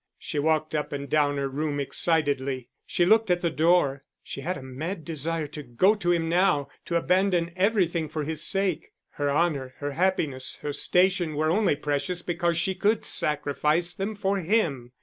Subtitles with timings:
[0.17, 2.69] She walked up and down her room excitedly.
[2.87, 6.69] She looked at the door; she had a mad desire to go to him now
[6.85, 8.93] to abandon everything for his sake.
[9.11, 14.39] Her honour, her happiness, her station, were only precious because she could sacrifice them for
[14.39, 14.91] him.